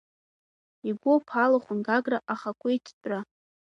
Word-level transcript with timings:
Игәыԥ 0.89 1.27
алахәын 1.43 1.79
Гагра 1.85 2.19
ахақәиҭтәра. 2.33 3.19